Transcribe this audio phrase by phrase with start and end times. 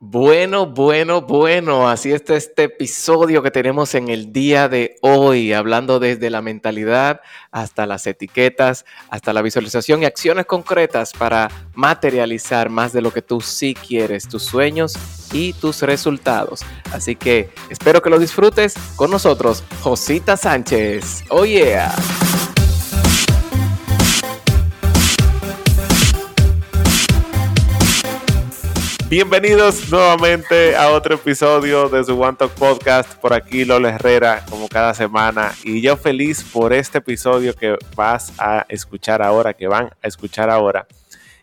[0.00, 5.98] Bueno, bueno, bueno, así está este episodio que tenemos en el día de hoy, hablando
[5.98, 7.20] desde la mentalidad
[7.50, 13.22] hasta las etiquetas, hasta la visualización y acciones concretas para materializar más de lo que
[13.22, 14.94] tú sí quieres, tus sueños
[15.32, 16.60] y tus resultados.
[16.92, 21.24] Así que espero que lo disfrutes con nosotros, Josita Sánchez.
[21.28, 21.92] Oh yeah.
[29.10, 33.14] Bienvenidos nuevamente a otro episodio de su One Talk Podcast.
[33.14, 35.54] Por aquí Lola Herrera, como cada semana.
[35.64, 40.50] Y yo feliz por este episodio que vas a escuchar ahora, que van a escuchar
[40.50, 40.86] ahora.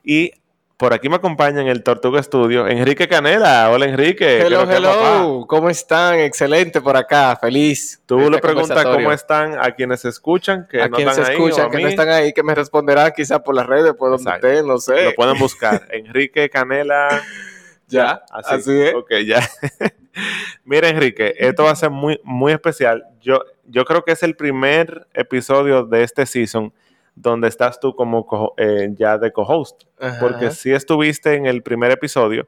[0.04, 0.34] Y
[0.78, 3.72] por aquí me acompaña en el Tortuga Studio Enrique Canela.
[3.72, 4.42] Hola Enrique.
[4.42, 5.48] Hello, hello.
[5.48, 6.20] ¿Cómo están?
[6.20, 7.36] Excelente por acá.
[7.36, 8.00] Feliz.
[8.06, 11.80] Tú le preguntas cómo están a quienes escuchan, que a no quienes están escuchan, que
[11.80, 15.06] no están ahí, que me responderán quizás por las redes, por donde estén, no sé.
[15.06, 15.88] Lo pueden buscar.
[15.90, 17.24] Enrique Canela.
[17.88, 18.94] Ya, así, es.
[18.96, 19.48] Ok, ya.
[20.64, 23.06] Mira, Enrique, esto va a ser muy, muy especial.
[23.22, 26.74] Yo, yo creo que es el primer episodio de este season
[27.16, 29.84] donde estás tú como eh, ya de co-host.
[30.20, 32.48] Porque sí estuviste en el primer episodio,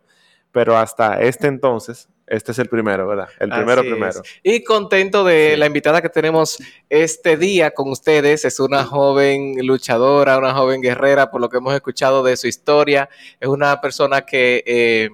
[0.52, 3.30] pero hasta este entonces, este es el primero, ¿verdad?
[3.40, 4.22] El primero primero.
[4.44, 6.58] Y contento de la invitada que tenemos
[6.90, 8.44] este día con ustedes.
[8.44, 13.10] Es una joven luchadora, una joven guerrera, por lo que hemos escuchado de su historia.
[13.40, 14.64] Es una persona que...
[14.66, 15.10] Eh,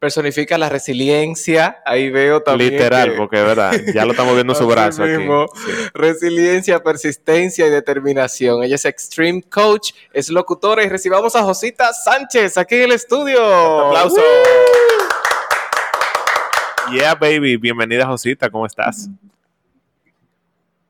[0.00, 1.82] personifica la resiliencia.
[1.84, 2.72] Ahí veo también.
[2.72, 5.46] Literal, porque es verdad, ya lo estamos viendo en su brazo mismo.
[5.92, 8.64] Resiliencia, persistencia y determinación.
[8.64, 13.40] Ella es Extreme Coach, es locutora y recibamos a Josita Sánchez aquí en el estudio.
[13.40, 14.22] Un aplauso.
[16.90, 17.58] Yeah, baby.
[17.58, 18.50] Bienvenida, Josita.
[18.50, 19.08] ¿Cómo estás?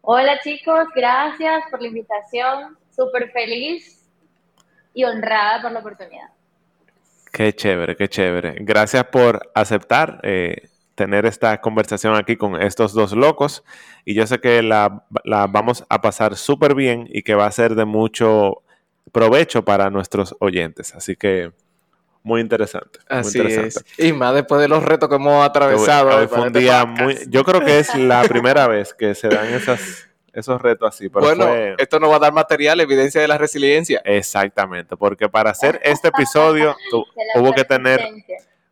[0.02, 0.86] Hola, chicos.
[0.94, 2.78] Gracias por la invitación.
[2.94, 4.08] Súper feliz
[4.94, 6.30] y honrada por la oportunidad.
[7.32, 8.56] Qué chévere, qué chévere.
[8.60, 13.64] Gracias por aceptar eh, tener esta conversación aquí con estos dos locos.
[14.04, 17.74] Y yo sé que la, vamos a pasar súper bien y que va a ser
[17.74, 18.62] de mucho
[19.12, 20.94] provecho para nuestros oyentes.
[20.94, 21.52] Así que
[22.22, 22.98] muy interesante.
[23.08, 23.90] Así muy interesante.
[23.96, 24.04] es.
[24.06, 26.28] Y más después de los retos que hemos atravesado.
[26.28, 27.16] fue un día muy.
[27.28, 31.08] Yo creo que es la primera vez que se dan esas esos retos así.
[31.08, 31.46] bueno,
[31.78, 34.00] esto nos va a dar material, evidencia de la resiliencia.
[34.04, 36.76] Exactamente, porque para hacer este episodio
[37.36, 38.00] hubo que tener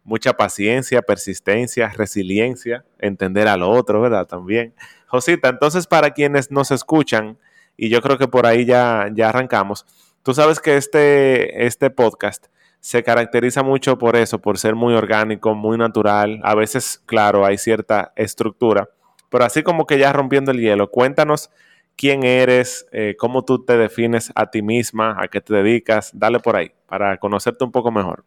[0.05, 4.27] mucha paciencia, persistencia, resiliencia, entender al otro, ¿verdad?
[4.27, 4.75] También.
[5.07, 7.39] Josita, entonces para quienes nos escuchan,
[7.77, 9.87] y yo creo que por ahí ya, ya arrancamos,
[10.23, 12.47] tú sabes que este, este podcast
[12.81, 16.41] se caracteriza mucho por eso, por ser muy orgánico, muy natural.
[16.43, 18.89] A veces, claro, hay cierta estructura,
[19.31, 21.51] pero así como que ya rompiendo el hielo, cuéntanos
[21.97, 26.39] quién eres, eh, cómo tú te defines a ti misma, a qué te dedicas, dale
[26.39, 28.25] por ahí, para conocerte un poco mejor.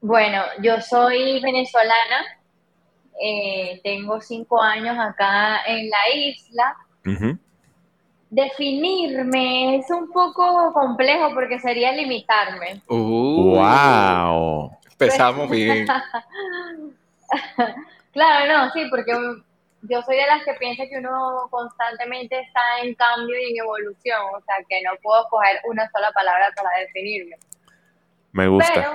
[0.00, 2.24] Bueno, yo soy venezolana,
[3.20, 6.76] eh, tengo cinco años acá en la isla.
[8.30, 12.80] Definirme es un poco complejo porque sería limitarme.
[12.86, 14.70] ¡Wow!
[14.90, 15.86] Empezamos bien.
[18.12, 19.12] Claro, no, sí, porque
[19.82, 24.20] yo soy de las que piensa que uno constantemente está en cambio y en evolución,
[24.36, 27.36] o sea, que no puedo coger una sola palabra para definirme.
[28.32, 28.72] Me gusta.
[28.74, 28.90] Pero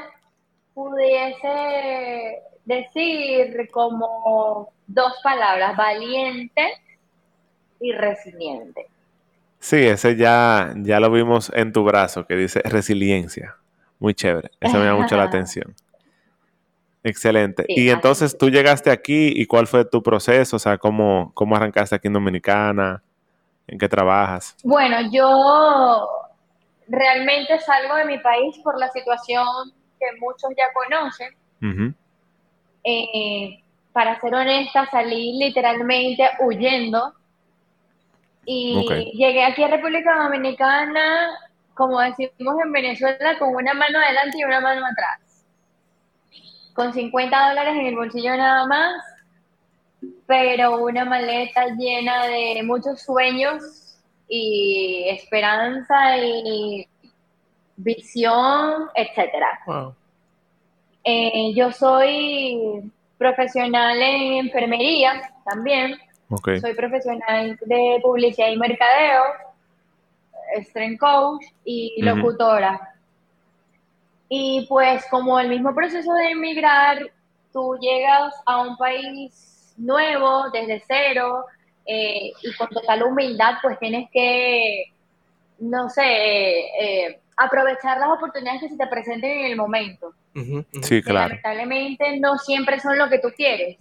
[0.74, 6.74] pudiese decir como dos palabras, valiente
[7.80, 8.88] y resiliente.
[9.60, 13.56] Sí, ese ya, ya lo vimos en tu brazo, que dice resiliencia.
[14.00, 14.52] Muy chévere.
[14.60, 15.74] Eso me llama mucho la atención.
[17.04, 17.66] Excelente.
[17.68, 21.96] y entonces tú llegaste aquí y cuál fue tu proceso, o sea, cómo, cómo arrancaste
[21.96, 23.04] aquí en Dominicana,
[23.68, 24.56] en qué trabajas.
[24.64, 26.08] Bueno, yo
[26.88, 29.46] realmente salgo de mi país por la situación
[30.00, 31.96] que muchos ya conocen.
[32.86, 37.14] Eh, para ser honesta, salí literalmente huyendo
[38.46, 41.30] y llegué aquí a República Dominicana,
[41.74, 45.33] como decimos en Venezuela, con una mano adelante y una mano atrás
[46.74, 49.04] con 50 dólares en el bolsillo nada más,
[50.26, 53.98] pero una maleta llena de muchos sueños
[54.28, 56.88] y esperanza y
[57.76, 59.60] visión, etcétera.
[61.04, 65.98] Eh, yo soy profesional en enfermería también.
[66.60, 69.24] Soy profesional de publicidad y mercadeo,
[70.62, 72.93] strength coach y locutora.
[74.36, 76.98] Y pues como el mismo proceso de emigrar,
[77.52, 81.46] tú llegas a un país nuevo, desde cero,
[81.86, 84.86] eh, y con total humildad, pues tienes que,
[85.60, 90.16] no sé, eh, aprovechar las oportunidades que se te presenten en el momento.
[90.82, 91.28] Sí, claro.
[91.28, 93.78] Lamentablemente no siempre son lo que tú quieres,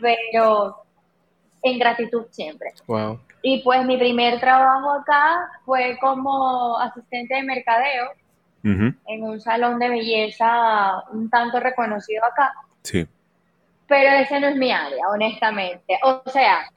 [0.00, 0.74] pero
[1.62, 2.72] en gratitud siempre.
[2.88, 3.20] Wow.
[3.42, 8.10] Y pues mi primer trabajo acá fue como asistente de mercadeo
[8.62, 12.52] en un salón de belleza un tanto reconocido acá.
[12.82, 13.06] Sí.
[13.86, 15.98] Pero ese no es mi área, honestamente.
[16.02, 16.68] O sea,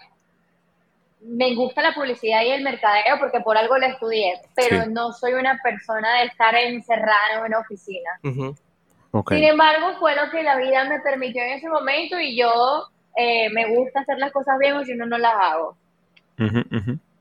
[1.22, 5.34] me gusta la publicidad y el mercadeo porque por algo lo estudié, pero no soy
[5.34, 8.10] una persona de estar encerrada en una oficina.
[8.22, 13.50] Sin embargo, fue lo que la vida me permitió en ese momento y yo eh,
[13.52, 15.78] me gusta hacer las cosas bien o si no, no las hago.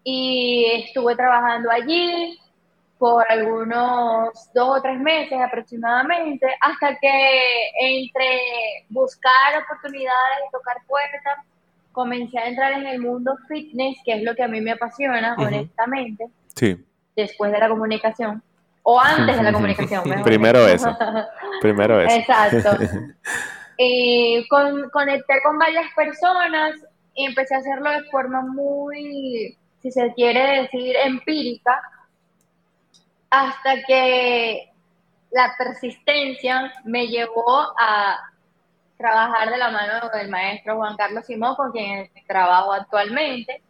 [0.04, 2.38] Y estuve trabajando allí
[3.02, 8.28] por algunos dos o tres meses aproximadamente, hasta que entre
[8.90, 11.44] buscar oportunidades y tocar puertas,
[11.90, 15.34] comencé a entrar en el mundo fitness, que es lo que a mí me apasiona,
[15.36, 16.28] honestamente.
[16.54, 16.80] Sí.
[17.16, 18.40] Después de la comunicación.
[18.84, 20.04] O antes de la comunicación.
[20.22, 20.96] Primero eso.
[21.60, 22.14] Primero eso.
[22.14, 22.84] Exacto.
[23.78, 26.74] y con, conecté con varias personas
[27.16, 31.82] y empecé a hacerlo de forma muy, si se quiere decir, empírica,
[33.32, 34.70] hasta que
[35.30, 38.18] la persistencia me llevó a
[38.98, 43.62] trabajar de la mano del maestro Juan Carlos Simón, con quien trabajo actualmente.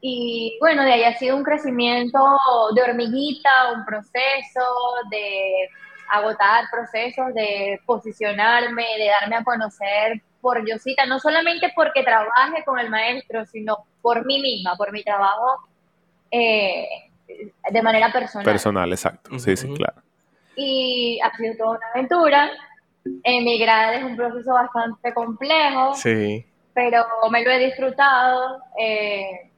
[0.00, 2.18] Y bueno, de ahí ha sido un crecimiento
[2.74, 4.60] de hormiguita, un proceso
[5.08, 5.68] de
[6.10, 12.80] agotar procesos, de posicionarme, de darme a conocer por Yosita, no solamente porque trabaje con
[12.80, 15.68] el maestro, sino por mí misma, por mi trabajo
[16.32, 17.09] eh,
[17.70, 18.44] de manera personal.
[18.44, 19.38] Personal, exacto.
[19.38, 20.02] Sí, sí, claro.
[20.56, 22.50] Y ha sido toda una aventura
[23.24, 25.94] emigrar es un proceso bastante complejo.
[25.94, 26.44] Sí.
[26.74, 28.62] Pero me lo he disfrutado.
[28.78, 29.50] Eh,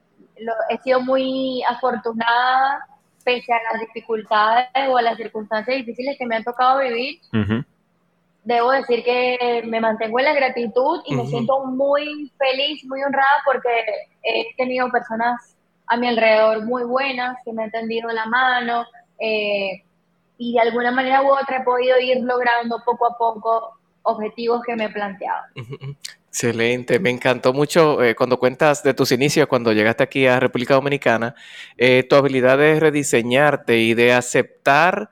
[0.69, 2.87] he sido muy afortunada
[3.23, 7.21] pese a las dificultades o a las circunstancias difíciles que me han tocado vivir.
[8.43, 13.41] Debo decir que me mantengo en la gratitud y me siento muy feliz, muy honrada
[13.45, 13.69] porque
[14.23, 15.52] he tenido personas
[15.87, 18.85] a mi alrededor muy buenas que me han tendido la mano.
[19.19, 19.83] Eh,
[20.37, 24.75] y de alguna manera u otra he podido ir logrando poco a poco objetivos que
[24.75, 25.43] me he planteado.
[26.27, 30.73] Excelente, me encantó mucho eh, cuando cuentas de tus inicios, cuando llegaste aquí a República
[30.73, 31.35] Dominicana,
[31.77, 35.11] eh, tu habilidad de rediseñarte y de aceptar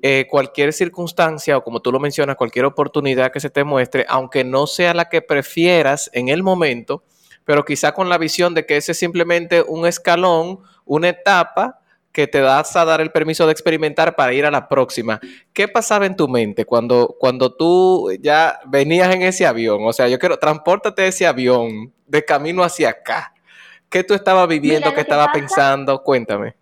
[0.00, 4.44] eh, cualquier circunstancia o como tú lo mencionas, cualquier oportunidad que se te muestre, aunque
[4.44, 7.02] no sea la que prefieras en el momento,
[7.44, 11.80] pero quizá con la visión de que ese es simplemente un escalón, una etapa
[12.12, 15.20] que te das a dar el permiso de experimentar para ir a la próxima.
[15.52, 19.80] ¿Qué pasaba en tu mente cuando, cuando tú ya venías en ese avión?
[19.84, 23.32] O sea, yo quiero, transportate ese avión de camino hacia acá.
[23.88, 24.92] ¿Qué tú estabas viviendo?
[24.92, 26.02] ¿Qué estabas pensando?
[26.02, 26.54] Cuéntame.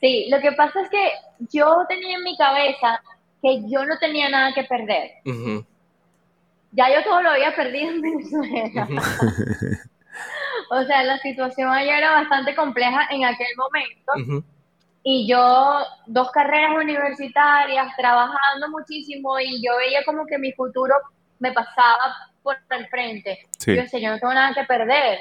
[0.00, 1.12] Sí, lo que pasa es que
[1.52, 3.02] yo tenía en mi cabeza
[3.42, 5.12] que yo no tenía nada que perder.
[6.72, 8.88] Ya yo todo lo había perdido en Venezuela.
[10.72, 14.44] O sea, la situación allá era bastante compleja en aquel momento.
[15.02, 20.94] Y yo, dos carreras universitarias, trabajando muchísimo, y yo veía como que mi futuro
[21.40, 23.48] me pasaba por el frente.
[23.66, 25.18] Yo decía, yo no tengo nada que perder.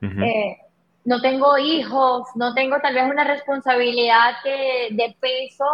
[0.00, 0.56] Eh,
[1.04, 5.64] no tengo hijos, no tengo tal vez una responsabilidad que, de peso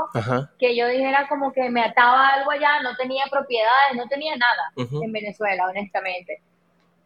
[0.59, 4.73] que yo dijera como que me ataba algo allá, no tenía propiedades, no tenía nada
[4.77, 6.41] en Venezuela, honestamente.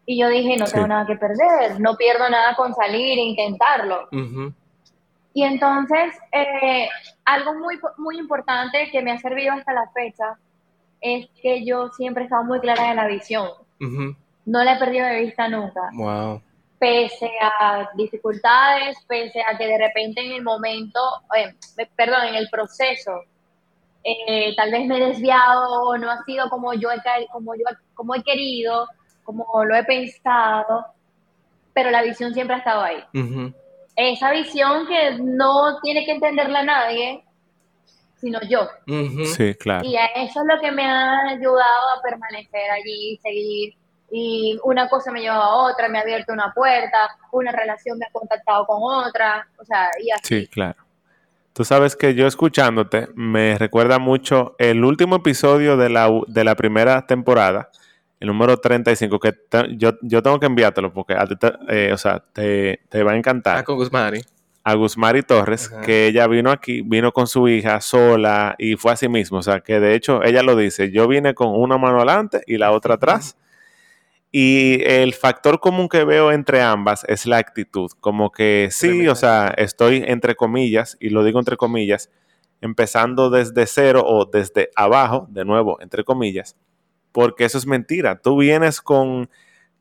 [0.05, 4.07] Y yo dije, no tengo nada que perder, no pierdo nada con salir e intentarlo.
[5.33, 6.89] Y entonces, eh,
[7.25, 10.37] algo muy, muy importante que me ha servido hasta la fecha
[10.99, 13.47] es que yo siempre he estado muy clara en la visión.
[14.45, 15.81] No la he perdido de vista nunca.
[15.93, 16.41] Wow.
[16.81, 20.99] Pese a dificultades, pese a que de repente en el momento,
[21.37, 21.53] eh,
[21.95, 23.23] perdón, en el proceso,
[24.03, 27.65] eh, tal vez me he desviado o no ha sido como yo he, como yo,
[27.93, 28.87] como he querido,
[29.23, 30.87] como lo he pensado,
[31.71, 33.03] pero la visión siempre ha estado ahí.
[33.95, 37.23] Esa visión que no tiene que entenderla nadie,
[38.15, 38.67] sino yo.
[39.35, 39.87] Sí, claro.
[39.87, 43.75] Y eso es lo que me ha ayudado a permanecer allí, seguir.
[44.11, 48.05] Y una cosa me lleva a otra, me ha abierto una puerta, una relación me
[48.05, 50.41] ha contactado con otra, o sea, y así.
[50.41, 50.75] Sí, claro.
[51.53, 56.55] Tú sabes que yo escuchándote me recuerda mucho el último episodio de la, de la
[56.55, 57.69] primera temporada,
[58.21, 59.33] el número 35, que
[59.75, 61.15] yo, yo tengo que enviártelo porque
[61.67, 63.57] eh, o sea, te, va a encantar.
[63.57, 64.21] Ah, con Guzmari.
[64.63, 69.09] A Guzmari Torres, que ella vino aquí, vino con su hija sola y fue así
[69.09, 69.39] mismo.
[69.39, 72.57] O sea, que de hecho ella lo dice, yo vine con una mano adelante y
[72.57, 73.35] la otra atrás.
[74.31, 77.91] Y el factor común que veo entre ambas es la actitud.
[77.99, 82.09] Como que sí, o sea, estoy entre comillas, y lo digo entre comillas,
[82.61, 86.55] empezando desde cero o desde abajo, de nuevo, entre comillas,
[87.11, 88.21] porque eso es mentira.
[88.21, 89.29] Tú vienes con,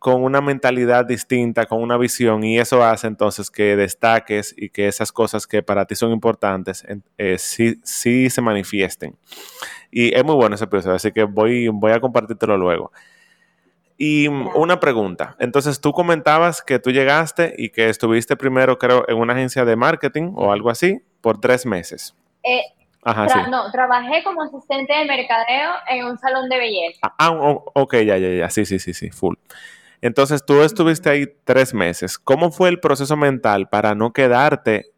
[0.01, 4.89] con una mentalidad distinta, con una visión, y eso hace entonces que destaques y que
[4.89, 6.85] esas cosas que para ti son importantes
[7.19, 9.17] eh, sí, sí, se manifiesten.
[9.93, 12.91] Y es muy bueno ese episodio, así que voy, voy a compartírtelo luego.
[14.03, 15.37] Y una pregunta.
[15.39, 19.77] Entonces, tú comentabas que tú llegaste y que estuviste primero, creo, en una agencia de
[19.77, 22.17] marketing o algo así por tres meses.
[22.43, 22.63] Eh,
[23.03, 26.99] Ajá, No, trabajé como asistente de mercadeo en un salón de belleza.
[27.03, 27.31] Ah, ah
[27.75, 28.49] ok, ya, ya, ya.
[28.49, 29.35] Sí, sí, sí, sí, full.
[30.01, 32.19] Entonces, tú estuviste ahí tres meses.
[32.19, 34.93] ¿Cómo fue el proceso mental para no quedarte,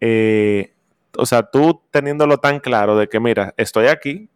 [0.00, 0.72] eh,
[1.18, 4.30] o sea, tú teniéndolo tan claro de que, mira, estoy aquí,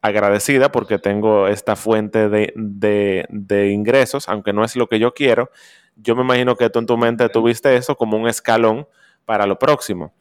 [0.00, 5.50] agradecida porque tengo esta fuente de, ingresos, aunque no es lo que yo quiero.
[5.96, 8.86] Yo me imagino que tú en tu mente tuviste eso como un escalón
[9.24, 10.12] para lo próximo.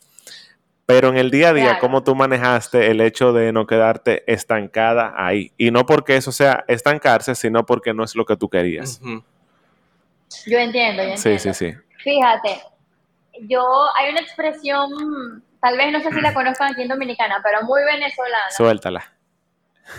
[0.85, 5.13] Pero en el día a día, ¿cómo tú manejaste el hecho de no quedarte estancada
[5.17, 5.51] ahí?
[5.57, 9.01] Y no porque eso sea estancarse, sino porque no es lo que tú querías.
[9.01, 11.17] Yo entiendo, yo entiendo.
[11.17, 11.73] Sí, sí, sí.
[11.97, 12.61] Fíjate,
[13.41, 13.61] yo,
[13.95, 17.83] hay una expresión, tal vez no sé si la conozcan aquí en Dominicana, pero muy
[17.83, 18.49] venezolana.
[18.51, 19.16] Suéltala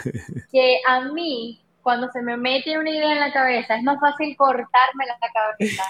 [0.52, 4.36] que a mí, cuando se me mete una idea en la cabeza, es más fácil
[4.36, 5.82] cortarme la cabeza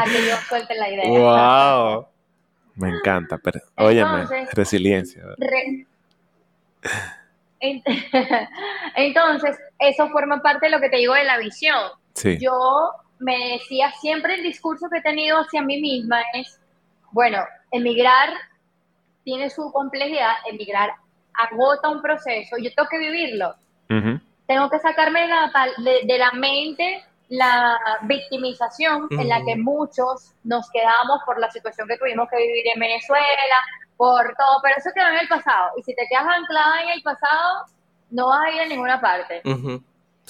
[0.00, 1.08] a que yo suelte la idea.
[1.08, 2.06] ¡Wow!
[2.76, 5.22] Me encanta, pero óyeme, resiliencia.
[8.96, 11.78] Entonces, eso forma parte de lo que te digo de la visión.
[12.38, 16.60] Yo me decía siempre el discurso que he tenido hacia mí misma es,
[17.12, 17.38] bueno,
[17.70, 18.30] emigrar
[19.24, 20.92] tiene su complejidad, emigrar
[21.38, 23.54] agota un proceso, yo tengo que vivirlo.
[24.46, 31.40] Tengo que sacarme de, la mente la victimización en la que muchos nos quedamos por
[31.40, 33.56] la situación que tuvimos que vivir en Venezuela,
[33.96, 35.72] por todo, pero eso quedó en el pasado.
[35.76, 37.64] Y si te quedas anclada en el pasado,
[38.10, 39.42] no vas a ir a ninguna parte.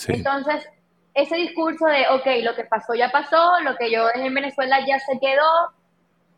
[0.08, 0.66] Entonces,
[1.14, 4.78] ese discurso de, ok, lo que pasó ya pasó, lo que yo dejé en Venezuela
[4.86, 5.72] ya se quedó,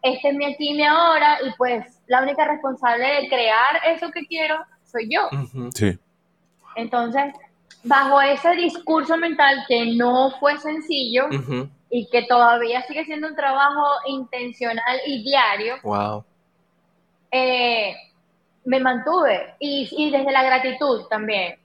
[0.02, 4.11] este es mi aquí y mi ahora, y pues la única responsable de crear eso
[4.11, 5.28] que quiero soy yo.
[5.75, 5.99] Sí.
[6.76, 7.35] Entonces,
[7.83, 11.26] bajo ese discurso mental que no fue sencillo
[11.90, 16.25] y que todavía sigue siendo un trabajo intencional y diario, wow.
[17.31, 17.95] Eh,
[18.64, 21.59] me mantuve y, y desde la gratitud también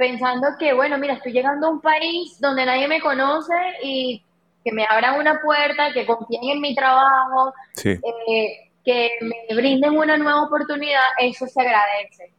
[0.00, 3.52] pensando que, bueno, mira, estoy llegando a un país donde nadie me conoce
[3.82, 4.22] y
[4.64, 7.52] que me abran una puerta, que confíen en mi trabajo,
[7.84, 12.32] eh, que me brinden una nueva oportunidad, eso se agradece.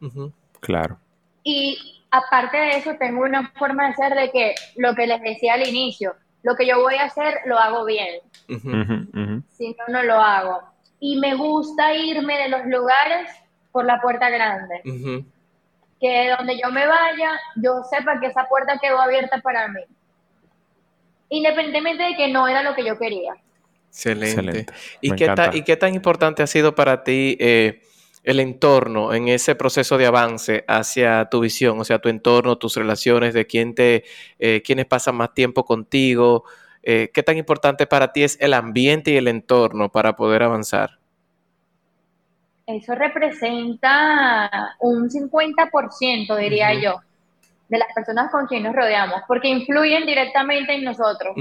[0.60, 0.98] Claro.
[1.44, 5.56] Y aparte de eso, tengo una forma de ser de que lo que les decía
[5.56, 8.20] al inicio, lo que yo voy a hacer lo hago bien.
[9.50, 10.62] Si no, no lo hago.
[11.00, 13.30] Y me gusta irme de los lugares
[13.72, 14.82] por la puerta grande.
[16.00, 19.82] Que donde yo me vaya, yo sepa que esa puerta quedó abierta para mí
[21.31, 23.33] independientemente de que no era lo que yo quería.
[23.88, 24.67] Excelente.
[25.01, 27.81] ¿Y, qué ¿Y qué tan importante ha sido para ti eh,
[28.23, 32.75] el entorno en ese proceso de avance hacia tu visión, o sea, tu entorno, tus
[32.75, 34.03] relaciones, de quién te,
[34.39, 36.43] eh, quiénes pasan más tiempo contigo?
[36.83, 41.00] Eh, ¿Qué tan importante para ti es el ambiente y el entorno para poder avanzar?
[42.67, 47.01] Eso representa un 50%, diría yo
[47.72, 51.34] de las personas con quien nos rodeamos, porque influyen directamente en nosotros.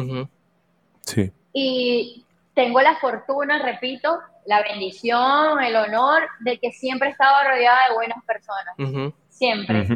[1.00, 1.32] Sí.
[1.52, 7.78] Y tengo la fortuna, repito, la bendición, el honor de que siempre he estado rodeada
[7.88, 9.12] de buenas personas.
[9.28, 9.88] Siempre.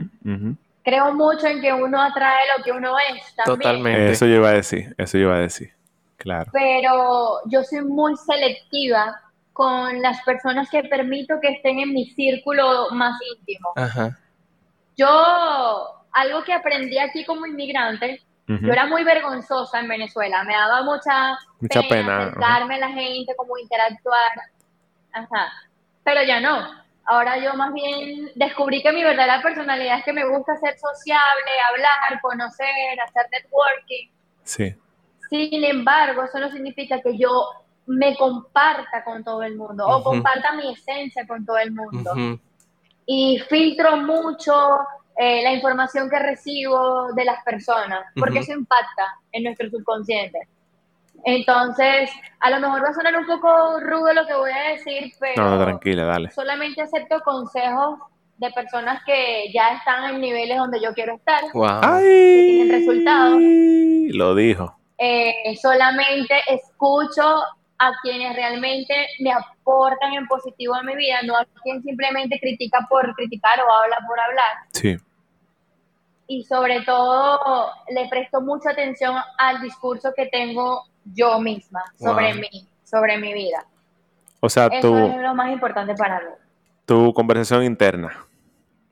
[0.82, 3.34] Creo mucho en que uno atrae lo que uno es.
[3.36, 3.58] También.
[3.60, 4.10] Totalmente.
[4.10, 5.72] Eso yo iba a decir, eso yo iba a decir.
[6.16, 6.50] Claro.
[6.52, 9.20] Pero yo soy muy selectiva
[9.52, 13.70] con las personas que permito que estén en mi círculo más íntimo.
[13.76, 14.18] Ajá.
[14.96, 20.82] Yo algo que aprendí aquí como inmigrante, yo era muy vergonzosa en Venezuela, me daba
[20.82, 24.32] mucha, mucha pena, darme la gente, como interactuar,
[25.12, 25.52] Ajá.
[26.02, 26.84] pero ya no.
[27.06, 31.50] Ahora yo más bien descubrí que mi verdadera personalidad es que me gusta ser sociable,
[31.70, 34.08] hablar, conocer, hacer networking.
[34.42, 34.74] Sí.
[35.28, 37.46] Sin embargo, eso no significa que yo
[37.86, 42.14] me comparta con todo el mundo o comparta mi esencia con todo el mundo.
[43.06, 44.78] Y filtro mucho,
[45.16, 50.38] eh, la información que recibo de las personas, porque eso impacta en nuestro subconsciente.
[51.24, 55.12] Entonces, a lo mejor va a sonar un poco rudo lo que voy a decir,
[55.20, 56.30] pero no, tranquila, dale.
[56.30, 57.98] solamente acepto consejos
[58.38, 61.80] de personas que ya están en niveles donde yo quiero estar, wow.
[61.98, 63.38] que tienen resultados.
[64.16, 64.76] Lo dijo.
[64.98, 67.42] Eh, solamente escucho
[67.78, 72.86] a quienes realmente me aportan en positivo a mi vida, no a quien simplemente critica
[72.88, 74.52] por criticar o habla por hablar.
[74.72, 74.96] Sí.
[76.26, 82.66] Y sobre todo le presto mucha atención al discurso que tengo yo misma sobre mí,
[82.84, 83.66] sobre mi vida.
[84.40, 86.26] O sea, Eso es lo más importante para mí.
[86.86, 88.26] Tu conversación interna,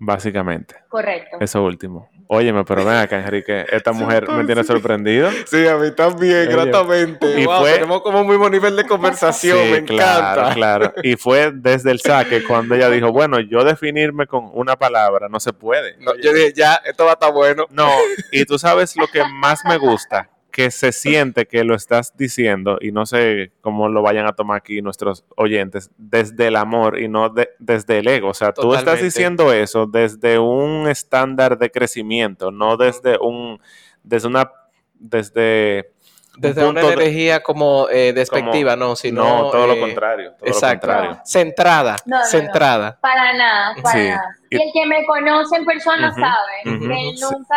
[0.03, 0.75] básicamente.
[0.89, 1.37] Correcto.
[1.41, 2.11] Eso último.
[2.27, 5.31] Óyeme, pero ven acá, Enrique, esta mujer me tiene sorprendido.
[5.47, 7.41] Sí, a mí también, gratamente.
[7.41, 10.55] Y fue, tenemos como un mismo nivel de conversación, me claro, encanta.
[10.55, 15.29] Claro, y fue desde el saque cuando ella dijo, bueno, yo definirme con una palabra
[15.29, 15.97] no se puede.
[16.23, 17.67] yo dije, ya, esto va a estar bueno.
[17.71, 17.91] No,
[18.31, 22.79] y tú sabes lo que más me gusta, que se siente que lo estás diciendo,
[22.81, 27.09] y no sé cómo lo vayan a tomar aquí nuestros oyentes, desde el amor y
[27.09, 28.29] no desde el ego.
[28.29, 33.61] O sea, tú estás diciendo eso desde un estándar de crecimiento, no desde un,
[34.05, 34.53] desde una,
[34.95, 35.91] desde
[36.37, 39.23] desde una energía como eh, despectiva, no, sino...
[39.23, 40.35] No, todo lo eh, contrario.
[40.43, 41.21] exacto.
[41.25, 42.99] Centrada, centrada.
[43.01, 44.37] para nada, para nada.
[44.51, 47.57] Y el que me conoce en persona sabe que nunca,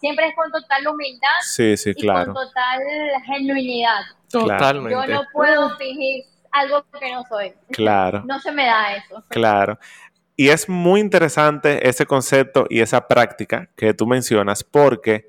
[0.00, 2.32] siempre es con total humildad sí, sí, claro.
[2.32, 2.80] y con total
[3.26, 4.00] genuinidad.
[4.30, 4.90] Totalmente.
[4.90, 7.52] Yo no puedo fingir algo que no soy.
[7.70, 8.22] Claro.
[8.26, 9.22] no se me da eso.
[9.28, 9.78] Claro.
[10.36, 15.28] Y es muy interesante ese concepto y esa práctica que tú mencionas porque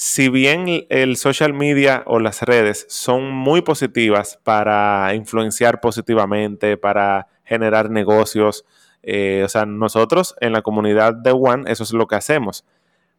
[0.00, 7.26] si bien el social media o las redes son muy positivas para influenciar positivamente, para
[7.42, 8.64] generar negocios,
[9.02, 12.64] eh, o sea, nosotros en la comunidad de One, eso es lo que hacemos.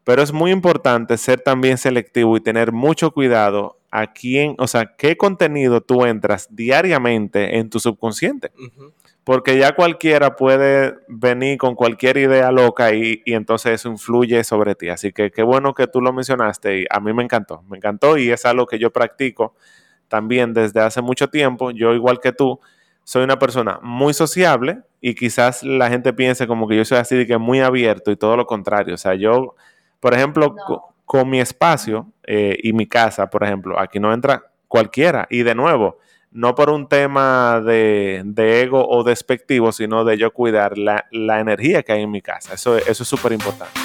[0.05, 4.95] Pero es muy importante ser también selectivo y tener mucho cuidado a quién, o sea,
[4.95, 8.53] qué contenido tú entras diariamente en tu subconsciente
[9.29, 14.89] porque ya cualquiera puede venir con cualquier idea loca y, entonces eso influye sobre ti.
[14.89, 18.17] Así que qué bueno que tú lo mencionaste y a mí me encantó, me encantó
[18.17, 19.53] y es algo que yo practico
[20.07, 21.69] también desde hace mucho tiempo.
[21.69, 22.59] Yo igual que tú,
[23.03, 27.15] soy una persona muy sociable y quizás la gente piense como que yo soy así
[27.15, 28.95] de que muy abierto y todo lo contrario.
[28.95, 29.53] O sea, yo,
[29.99, 30.55] por ejemplo,
[31.05, 35.27] con, mi espacio eh, y mi casa, por ejemplo, aquí no entra cualquiera.
[35.29, 35.99] Y de nuevo,
[36.31, 38.23] no por un tema de,
[38.61, 42.53] ego o despectivo, sino de yo cuidar la, energía que hay en mi casa.
[42.53, 43.79] Eso, es súper importante.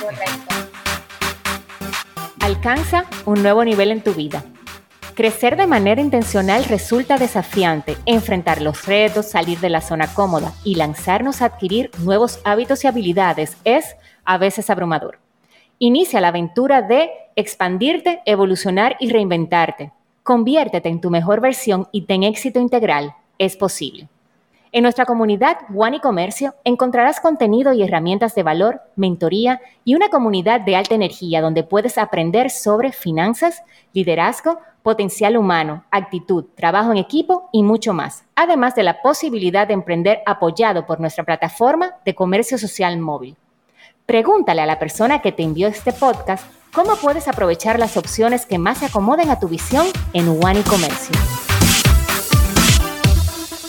[2.41, 4.45] Alcanza un nuevo nivel en tu vida.
[5.15, 7.97] Crecer de manera intencional resulta desafiante.
[8.05, 12.89] Enfrentar los retos, salir de la zona cómoda y lanzarnos a adquirir nuevos hábitos y
[12.89, 15.19] habilidades es a veces abrumador.
[15.79, 19.93] Inicia la aventura de expandirte, evolucionar y reinventarte
[20.25, 23.15] Conviértete en tu mejor versión y ten éxito integral.
[23.37, 24.09] Es posible.
[24.73, 30.09] En nuestra comunidad One y Comercio encontrarás contenido y herramientas de valor, mentoría y una
[30.09, 36.97] comunidad de alta energía donde puedes aprender sobre finanzas, liderazgo, potencial humano, actitud, trabajo en
[36.97, 42.15] equipo y mucho más, además de la posibilidad de emprender apoyado por nuestra plataforma de
[42.15, 43.37] comercio social móvil.
[44.07, 48.59] Pregúntale a la persona que te envió este podcast cómo puedes aprovechar las opciones que
[48.59, 51.17] más se acomoden a tu visión en One Comercio.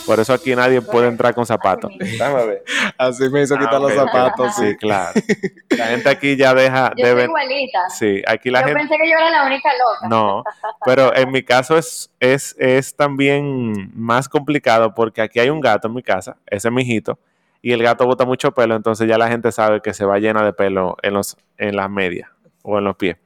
[0.04, 1.90] Por eso aquí nadie puede entrar con zapatos.
[2.98, 4.54] Así me hizo quitar los ah, zapatos.
[4.56, 5.18] Sí, claro.
[5.70, 6.92] La gente aquí ya deja.
[6.98, 7.88] Yo soy igualita.
[7.88, 8.80] Sí, aquí la yo gente.
[8.80, 10.08] pensé que yo era la única loca.
[10.08, 10.44] No,
[10.84, 15.88] pero en mi caso es, es, es también más complicado porque aquí hay un gato
[15.88, 17.18] en mi casa, ese es mi hijito,
[17.62, 20.44] y el gato bota mucho pelo, entonces ya la gente sabe que se va llena
[20.44, 22.30] de pelo en, los, en las medias
[22.62, 23.16] o en los pies.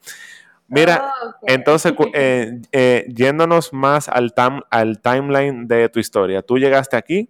[0.68, 4.32] Mira, oh, entonces, eh, eh, yéndonos más al,
[4.70, 7.28] al timeline de tu historia, tú llegaste aquí,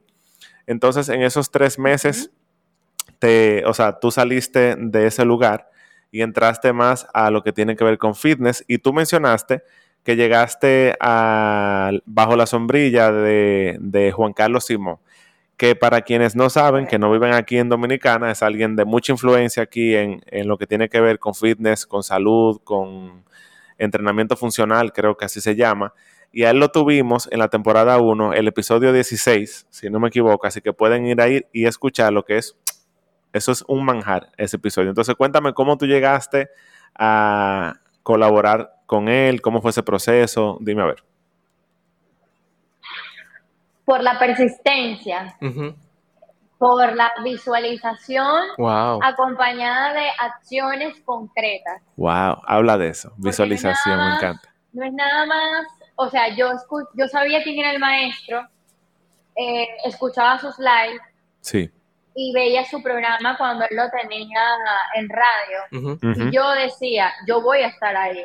[0.67, 2.31] entonces en esos tres meses,
[3.19, 5.71] te, o sea, tú saliste de ese lugar
[6.11, 9.63] y entraste más a lo que tiene que ver con fitness y tú mencionaste
[10.03, 14.99] que llegaste a, bajo la sombrilla de, de Juan Carlos Simón
[15.61, 19.13] que para quienes no saben, que no viven aquí en Dominicana, es alguien de mucha
[19.13, 23.27] influencia aquí en, lo que tiene que ver con fitness, con salud, con
[23.77, 25.93] entrenamiento funcional, creo que así se llama.
[26.33, 30.09] Y a él lo tuvimos en la temporada 1, el episodio 16, si no me
[30.09, 32.57] equivoco, así que pueden ir ahí y escuchar lo que es.
[33.35, 34.89] Eso es un manjar, ese episodio.
[34.89, 36.49] Entonces cuéntame cómo tú llegaste
[36.95, 41.10] a colaborar con él, cómo fue ese proceso, dime a ver
[43.91, 45.37] por la persistencia,
[46.59, 48.41] por la visualización
[49.03, 51.83] acompañada de acciones concretas.
[51.97, 54.49] Wow, habla de eso, visualización, me encanta.
[54.73, 56.53] No es nada más, o sea, yo,
[56.95, 58.47] yo sabía quién era el maestro,
[59.35, 61.03] eh, escuchaba sus lives.
[61.41, 61.69] Sí.
[62.15, 64.41] Y veía su programa cuando él lo tenía
[64.95, 65.99] en radio.
[66.01, 68.25] Y yo decía, yo voy a estar ahí.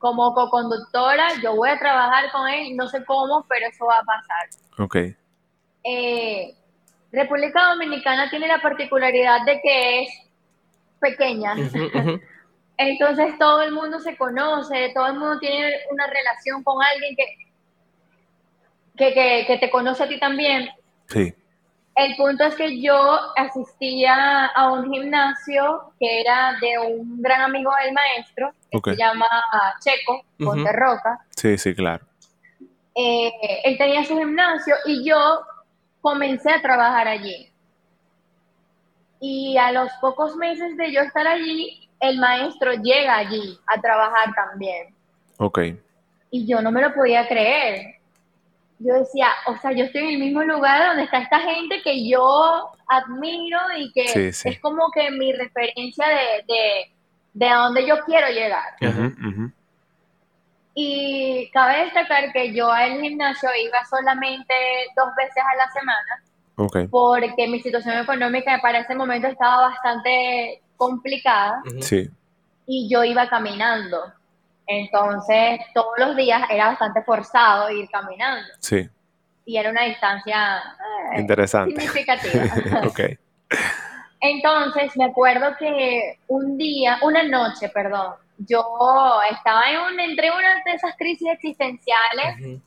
[0.00, 4.02] Como co-conductora, yo voy a trabajar con él, no sé cómo, pero eso va a
[4.02, 4.48] pasar.
[4.78, 4.96] Ok.
[5.84, 6.54] Eh,
[7.12, 10.08] República Dominicana tiene la particularidad de que es
[11.00, 11.54] pequeña.
[12.78, 19.12] Entonces todo el mundo se conoce, todo el mundo tiene una relación con alguien que,
[19.12, 20.70] que, que, te conoce a ti también.
[21.08, 21.34] Sí.
[21.96, 27.70] El punto es que yo asistía a un gimnasio que era de un gran amigo
[27.82, 29.26] del maestro, que se llama
[29.80, 30.24] Checo,
[30.72, 31.26] Roca.
[31.36, 32.06] Sí, sí, claro.
[32.94, 33.30] Eh,
[33.64, 35.40] él tenía su gimnasio y yo
[36.00, 37.52] comencé a trabajar allí.
[39.20, 44.34] Y a los pocos meses de yo estar allí, el maestro llega allí a trabajar
[44.34, 44.94] también.
[45.38, 45.58] Ok.
[46.30, 47.99] Y yo no me lo podía creer.
[48.82, 52.08] Yo decía, o sea, yo estoy en el mismo lugar donde está esta gente que
[52.08, 56.90] yo admiro y que es como que mi referencia de, de,
[57.34, 58.74] de a donde yo quiero llegar.
[60.74, 64.54] Y cabe destacar que yo al gimnasio iba solamente
[64.96, 66.22] dos veces a la semana.
[66.56, 66.88] Okay.
[66.88, 71.62] Porque mi situación económica para ese momento estaba bastante complicada.
[71.80, 72.08] Sí.
[72.66, 74.10] Y yo iba caminando.
[74.72, 78.46] Entonces, todos los días era bastante forzado ir caminando.
[78.60, 78.88] Sí.
[79.44, 80.62] Y era una distancia
[81.12, 81.74] eh, interesante.
[81.74, 82.44] Significativa.
[82.86, 83.00] ok.
[84.20, 88.64] Entonces, me acuerdo que un día, una noche, perdón, yo
[89.28, 92.60] estaba en un, entre una de esas crisis existenciales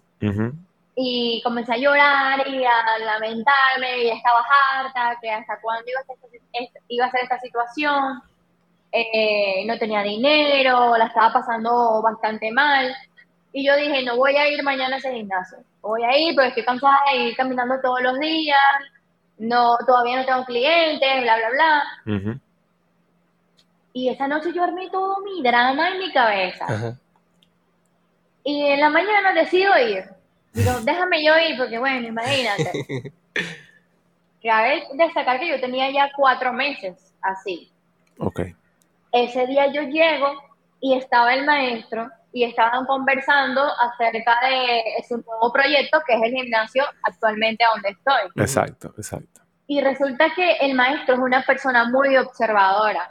[0.96, 6.04] y comencé a llorar y a lamentarme y estaba harta, que hasta cuándo iba a
[6.04, 8.22] ser, iba a ser esta situación,
[8.93, 12.95] eh, no tenía dinero, la estaba pasando bastante mal.
[13.51, 16.49] Y yo dije, no voy a ir mañana a ese gimnasio, voy a ir, pero
[16.49, 18.60] estoy cansada de ir caminando todos los días,
[19.38, 22.43] no, todavía no tengo clientes, bla, bla, bla.
[23.93, 26.97] Y esa noche yo armé todo mi drama en mi cabeza.
[28.43, 30.06] Y en la mañana decido ir.
[30.53, 33.13] Digo, déjame yo ir, porque bueno, imagínate.
[34.43, 37.71] Cabe destacar que yo tenía ya cuatro meses así.
[38.17, 38.41] Ok.
[39.13, 40.34] Ese día yo llego
[40.82, 46.32] y estaba el maestro y estaban conversando acerca de su nuevo proyecto, que es el
[46.34, 48.43] gimnasio actualmente donde estoy.
[48.43, 49.41] Exacto, exacto.
[49.67, 53.08] Y resulta que el maestro es una persona muy observadora.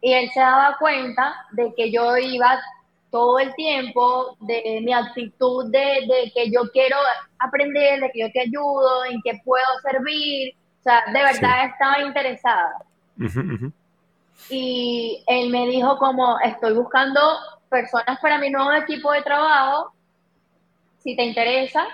[0.00, 2.58] Y él se daba cuenta de que yo iba
[3.10, 6.96] todo el tiempo, de mi actitud de, que yo quiero
[7.38, 10.54] aprender, de que yo te ayudo, en que puedo servir.
[10.80, 12.78] O sea, de verdad estaba interesada.
[14.48, 17.20] Y él me dijo como, estoy buscando
[17.68, 19.92] personas para mi nuevo equipo de trabajo,
[21.02, 21.86] si te interesa,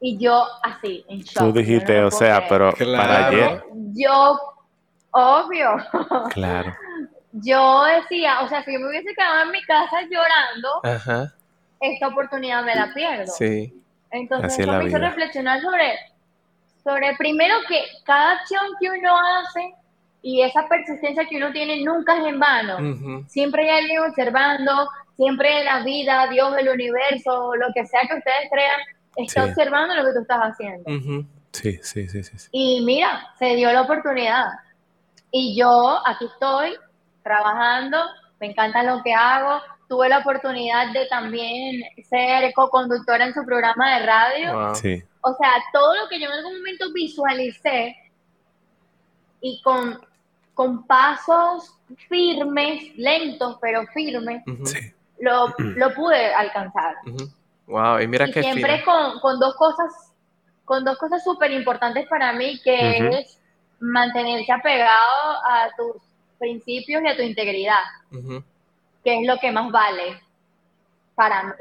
[0.00, 1.44] y yo así, en shock.
[1.44, 3.64] Tú dijiste, o sea, pero para ayer.
[3.94, 4.38] Yo,
[5.10, 5.76] obvio.
[6.30, 6.74] Claro.
[7.32, 11.28] yo decía, o sea, si yo me hubiese quedado en mi casa llorando,
[11.80, 13.32] esta oportunidad me la pierdo.
[13.32, 13.74] Sí.
[14.10, 15.98] Entonces eso me hizo reflexionar sobre,
[16.82, 19.74] sobre primero que cada acción que uno hace
[20.22, 23.24] y esa persistencia que uno tiene nunca es en vano.
[23.28, 28.48] Siempre hay alguien observando, siempre la vida, Dios, el universo, lo que sea que ustedes
[28.50, 28.80] crean,
[29.16, 30.90] está observando lo que tú estás haciendo.
[31.52, 34.46] sí, sí, sí, sí, Y mira, se dio la oportunidad.
[35.30, 36.76] Y yo aquí estoy
[37.22, 37.98] trabajando,
[38.40, 39.60] me encanta lo que hago.
[39.88, 44.74] Tuve la oportunidad de también ser co-conductora en su programa de radio.
[44.74, 45.02] Sí.
[45.22, 47.96] O sea, todo lo que yo en algún momento visualicé
[49.40, 49.98] y con,
[50.58, 51.72] con pasos
[52.08, 54.42] firmes, lentos pero firmes,
[55.20, 56.96] lo, lo, pude alcanzar.
[57.68, 60.12] Wow, y mira que siempre con, con, dos cosas,
[60.64, 63.38] con dos cosas súper importantes para mí, que es
[63.78, 66.02] mantenerse apegado a tus
[66.40, 67.84] principios y a tu integridad,
[69.04, 70.20] que es lo que más vale
[71.14, 71.52] para mí.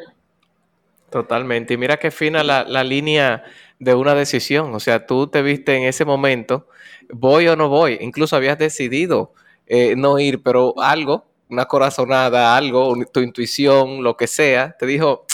[1.11, 1.75] Totalmente.
[1.75, 3.43] Y mira qué fina la, la, línea
[3.79, 4.73] de una decisión.
[4.73, 6.67] O sea, tú te viste en ese momento,
[7.09, 7.97] voy o no voy.
[8.01, 9.33] Incluso habías decidido
[9.67, 15.25] eh, no ir, pero algo, una corazonada, algo, tu intuición, lo que sea, te dijo,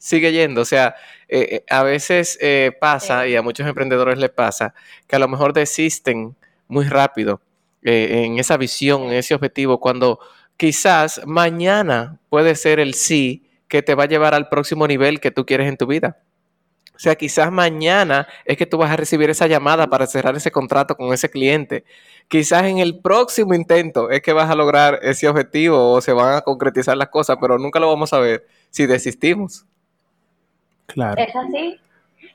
[0.00, 0.62] sigue yendo.
[0.62, 0.96] O sea,
[1.28, 4.74] eh, eh, a veces eh, pasa, y a muchos emprendedores les pasa,
[5.06, 7.40] que a lo mejor desisten muy rápido
[7.82, 10.18] en esa visión, en ese objetivo, cuando
[10.58, 15.30] quizás mañana puede ser el sí que te va a llevar al próximo nivel que
[15.30, 16.18] tú quieres en tu vida.
[17.00, 20.52] O sea, quizás mañana es que tú vas a recibir esa llamada para cerrar ese
[20.52, 21.82] contrato con ese cliente.
[22.28, 26.34] Quizás en el próximo intento es que vas a lograr ese objetivo o se van
[26.34, 29.64] a concretizar las cosas, pero nunca lo vamos a ver si desistimos.
[30.88, 31.80] Es así.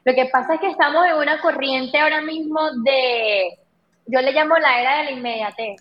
[0.03, 3.59] Lo que pasa es que estamos en una corriente ahora mismo de,
[4.07, 5.79] yo le llamo la era de la inmediatez.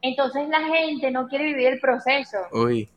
[0.00, 2.38] Entonces la gente no quiere vivir el proceso.
[2.52, 2.88] Uy.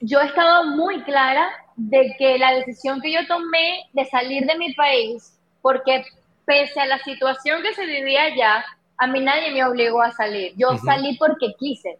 [0.00, 4.72] Yo estaba muy clara de que la decisión que yo tomé de salir de mi
[4.74, 6.04] país, porque
[6.44, 8.64] pese a la situación que se vivía allá,
[8.98, 10.54] a mí nadie me obligó a salir.
[10.56, 11.98] Yo salí porque quise.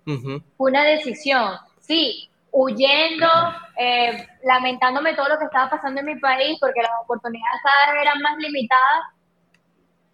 [0.57, 1.53] Fue una decisión.
[1.81, 3.29] Sí, huyendo,
[3.77, 8.03] eh, lamentándome todo lo que estaba pasando en mi país, porque las oportunidades cada vez
[8.03, 9.03] eran más limitadas,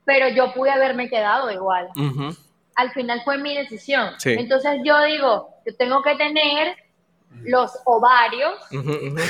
[0.04, 1.88] pero yo pude haberme quedado igual.
[2.74, 4.14] Al final fue mi decisión.
[4.24, 6.76] Entonces yo digo, yo tengo que tener
[7.44, 8.58] los ovarios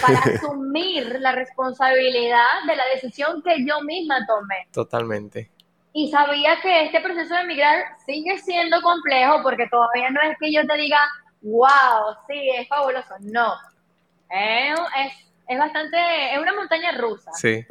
[0.01, 4.69] para asumir la responsabilidad de la decisión que yo misma tomé.
[4.73, 5.51] Totalmente.
[5.95, 10.53] Y sabía que este proceso de emigrar sigue siendo complejo porque todavía no es que
[10.53, 11.01] yo te diga,
[11.43, 13.15] wow, sí, es fabuloso.
[13.21, 13.53] No.
[14.31, 14.81] Es,
[15.49, 15.99] es, bastante,
[16.33, 17.31] es una montaña rusa.
[17.35, 17.65] Sí.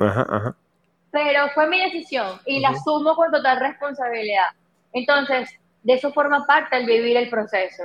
[1.12, 4.50] Pero fue mi decisión y la asumo con total responsabilidad.
[4.94, 5.50] Entonces,
[5.84, 7.84] de eso forma parte el vivir el proceso.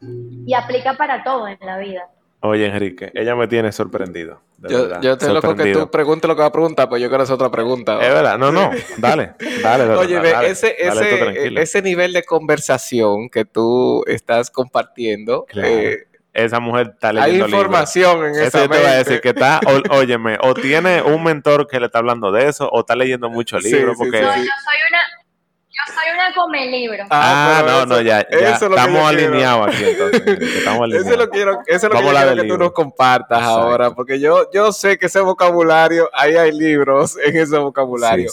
[0.00, 2.08] Y aplica para todo en la vida.
[2.46, 4.42] Oye, Enrique, ella me tiene sorprendido.
[4.58, 7.22] yo, yo estoy loco que tú preguntes lo que va a preguntar, pues yo quiero
[7.22, 7.94] hacer otra pregunta.
[8.02, 9.84] Es verdad, no, no, dale, dale.
[9.94, 16.04] Oye, ese, ese, ese nivel de conversación que tú estás compartiendo, eh,
[16.34, 19.60] esa mujer está leyendo Hay información en esa Eso te voy a decir que está,
[19.66, 23.30] o, óyeme, o tiene un mentor que le está hablando de eso, o está leyendo
[23.30, 23.96] muchos libros.
[23.96, 24.20] porque...
[24.20, 25.23] yo soy una
[25.86, 27.04] yo soy una come libro.
[27.10, 30.56] Ah, ah no, no, ya, estamos alineados aquí entonces.
[30.56, 31.06] Estamos alineados.
[31.06, 34.50] Eso lo quiero, eso es lo que quiero que tú nos compartas ahora, porque yo,
[34.52, 38.30] yo sé que ese vocabulario, ahí hay libros en ese vocabulario.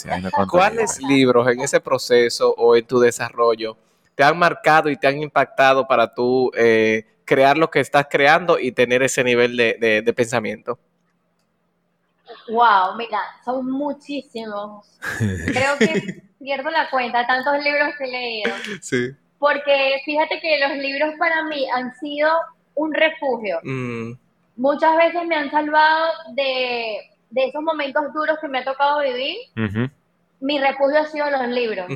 [0.49, 3.77] ¿Cuáles libros en ese proceso o en tu desarrollo
[4.15, 8.59] te han marcado y te han impactado para tú eh, crear lo que estás creando
[8.59, 10.77] y tener ese nivel de, de pensamiento?
[12.49, 14.85] Wow, mira, son muchísimos.
[15.17, 18.51] Creo que pierdo la cuenta, tantos libros que he leído.
[18.81, 19.11] Sí.
[19.39, 22.29] Porque fíjate que los libros para mí han sido
[22.75, 23.59] un refugio.
[23.63, 24.13] Mm.
[24.55, 26.97] Muchas veces me han salvado de,
[27.35, 29.37] esos momentos duros que me ha tocado vivir.
[30.39, 31.87] Mi refugio ha sido los libros.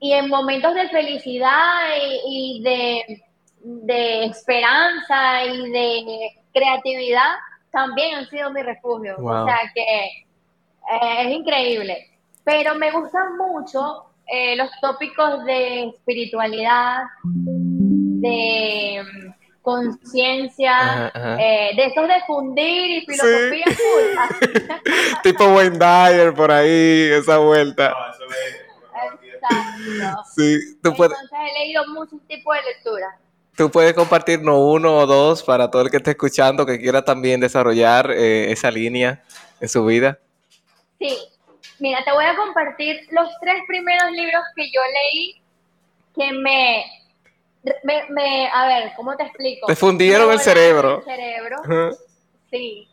[0.00, 1.90] Y en momentos de felicidad
[2.26, 3.22] y, de,
[3.60, 7.34] de esperanza y de creatividad,
[7.70, 9.16] también han sido mi refugio.
[9.18, 12.17] O sea que eh, es increíble.
[12.48, 22.08] Pero me gustan mucho eh, los tópicos de espiritualidad, de mm, conciencia, eh, de esos
[22.08, 23.64] de fundir y filosofía
[25.22, 27.94] tipo Wayne Dyer por ahí, esa vuelta.
[29.22, 30.22] Exacto.
[30.34, 33.14] Sí, Entonces he leído muchos tipos de lecturas.
[33.58, 37.40] Tú puedes compartirnos uno o dos para todo el que esté escuchando que quiera también
[37.40, 39.22] desarrollar eh, esa línea
[39.60, 40.18] en su vida.
[40.98, 41.14] Sí,
[41.80, 45.42] Mira, te voy a compartir los tres primeros libros que yo leí
[46.14, 46.84] que me,
[48.10, 49.66] me, a ver, ¿cómo te explico?
[49.66, 50.98] Te fundieron el cerebro.
[50.98, 51.56] El cerebro,
[52.50, 52.88] sí.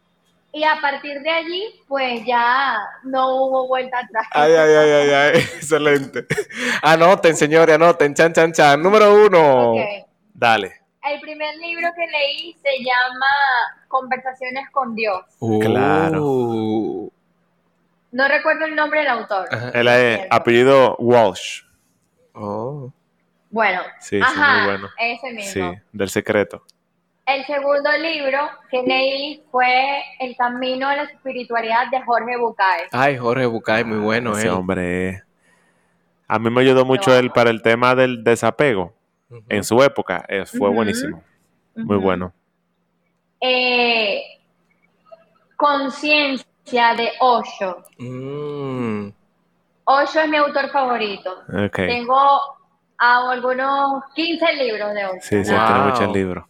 [0.52, 4.26] Y a partir de allí, pues ya no hubo vuelta atrás.
[4.32, 5.38] Ay, ay, ay, ay, ay.
[5.58, 6.26] excelente.
[6.82, 8.82] Anoten, señores, anoten, chan, chan, chan.
[8.82, 9.74] Número uno.
[10.34, 10.80] Dale.
[11.04, 13.28] El primer libro que leí se llama
[13.90, 15.26] Conversaciones con Dios.
[15.60, 17.12] claro.
[18.16, 19.46] No recuerdo el nombre del autor.
[19.74, 19.90] El
[20.30, 21.64] apellido Walsh.
[22.32, 22.90] Oh.
[23.50, 24.90] Bueno, sí, ajá, muy bueno.
[24.98, 25.74] ese mismo.
[25.74, 26.64] Sí, del secreto.
[27.26, 28.40] El segundo libro
[28.72, 32.84] que leí fue El camino a la espiritualidad de Jorge Bucay.
[32.94, 35.24] Ay, Jorge Bucay, muy bueno, Ese hombre.
[36.26, 38.94] A mí me ayudó mucho él para el tema del desapego.
[39.50, 41.22] En su época eh, fue buenísimo.
[41.76, 42.34] Muy bueno.
[43.42, 44.22] Eh,
[45.58, 47.84] conciencia de Osho.
[48.00, 49.10] Mm.
[49.86, 51.44] Osho es mi autor favorito.
[51.74, 52.40] Tengo
[52.98, 55.20] algunos 15 libros de Osho.
[55.22, 56.46] Sí, sí, tiene muchos libros.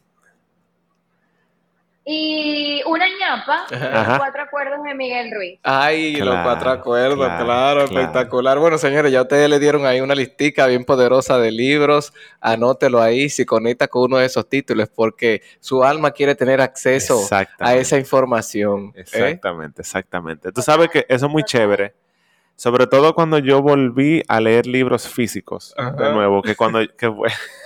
[2.07, 5.59] Y una ñapa, los cuatro acuerdos de Miguel Ruiz.
[5.63, 8.59] Ay, los cuatro acuerdos, claro, espectacular.
[8.59, 12.13] Bueno, señores, ya ustedes le dieron ahí una listica bien poderosa de libros.
[12.41, 17.21] Anótelo ahí si conecta con uno de esos títulos, porque su alma quiere tener acceso
[17.59, 18.93] a esa información.
[18.95, 18.99] ¿eh?
[18.99, 20.51] Exactamente, exactamente.
[20.51, 21.95] Tú sabes que eso es muy chévere
[22.55, 27.13] sobre todo cuando yo volví a leer libros físicos de nuevo, que cuando que,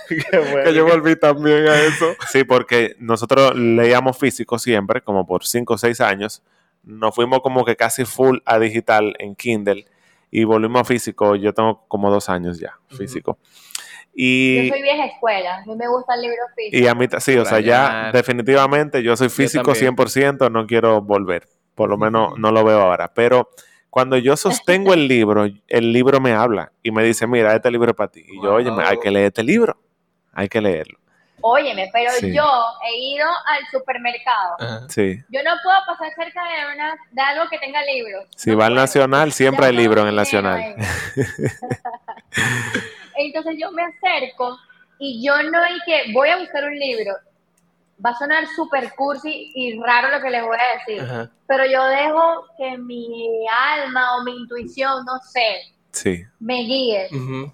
[0.64, 2.14] que yo volví también a eso.
[2.28, 6.42] Sí, porque nosotros leíamos físico siempre, como por 5 o 6 años.
[6.82, 9.86] Nos fuimos como que casi full a digital en Kindle
[10.30, 11.36] y volvimos a físico.
[11.36, 13.38] Yo tengo como dos años ya, físico.
[14.12, 16.76] Y, yo soy vieja escuela, a mí me gusta el libro físico.
[16.76, 21.46] Y a mí, sí, o sea, ya definitivamente yo soy físico 100%, no quiero volver.
[21.76, 23.12] Por lo menos no lo veo ahora.
[23.14, 23.50] Pero
[23.90, 27.90] cuando yo sostengo el libro, el libro me habla y me dice, mira, este libro
[27.90, 28.24] es para ti.
[28.26, 29.76] Y yo, oye, hay que leer este libro,
[30.32, 30.98] hay que leerlo.
[31.42, 32.44] Óyeme, pero yo
[32.86, 34.88] he ido al supermercado.
[34.88, 35.18] Sí.
[35.30, 38.26] Yo no puedo pasar cerca de, una, de algo que tenga libros.
[38.36, 40.76] Si va al Nacional, siempre hay libros en el Nacional.
[43.16, 44.58] Entonces yo me acerco
[44.98, 47.14] y yo no hay que, voy a buscar un libro.
[48.04, 51.84] Va a sonar súper cursi y raro lo que les voy a decir, pero yo
[51.84, 56.24] dejo que mi alma o mi intuición, no sé, sí.
[56.38, 57.08] me guíe.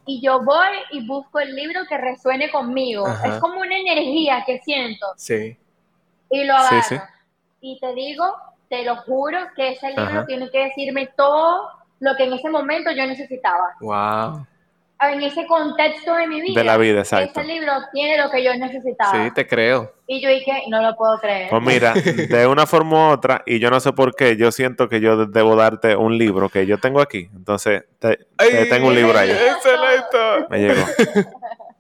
[0.07, 3.07] Y yo voy y busco el libro que resuene conmigo.
[3.25, 5.07] Es como una energía que siento.
[5.17, 5.57] Sí.
[6.31, 7.03] Y lo agarro.
[7.61, 8.25] Y te digo,
[8.69, 12.91] te lo juro, que ese libro tiene que decirme todo lo que en ese momento
[12.93, 13.75] yo necesitaba.
[13.81, 14.47] Wow
[15.01, 16.61] en ese contexto de mi vida.
[16.61, 17.41] De la vida, exacto.
[17.41, 19.13] Ese libro tiene lo que yo necesitaba.
[19.13, 19.93] Sí, te creo.
[20.07, 21.51] Y yo dije, no lo puedo creer.
[21.51, 24.89] Pues mira, de una forma u otra, y yo no sé por qué, yo siento
[24.89, 27.29] que yo debo darte un libro que yo tengo aquí.
[27.35, 28.27] Entonces, te,
[28.71, 29.31] tengo un libro ahí.
[29.31, 30.47] Excelente.
[30.49, 30.87] Me llegó.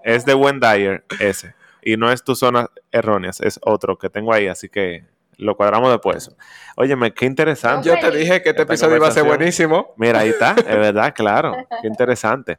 [0.02, 1.54] Es de Wendy ese.
[1.82, 5.04] Y no es tu zona erróneas, es otro que tengo ahí, así que
[5.38, 6.34] lo cuadramos después.
[6.76, 7.88] Óyeme, qué interesante.
[7.88, 9.94] Yo te dije que este episodio iba a ser buenísimo.
[9.96, 11.54] Mira, ahí está, es verdad, claro.
[11.82, 12.58] Qué interesante.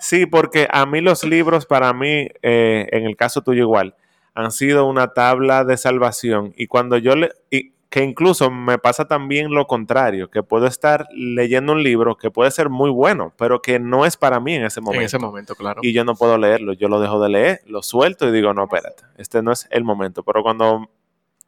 [0.00, 3.94] Sí, porque a mí los libros, para mí, eh, en el caso tuyo igual,
[4.34, 6.52] han sido una tabla de salvación.
[6.56, 7.30] Y cuando yo le...
[7.50, 12.30] Y, que incluso me pasa también lo contrario, que puedo estar leyendo un libro que
[12.30, 15.00] puede ser muy bueno, pero que no es para mí en ese momento.
[15.00, 15.80] En ese momento, claro.
[15.82, 18.62] Y yo no puedo leerlo, yo lo dejo de leer, lo suelto y digo, no,
[18.62, 20.22] espérate, este no es el momento.
[20.22, 20.88] Pero cuando,